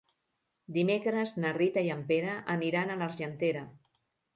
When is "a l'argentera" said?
2.97-3.69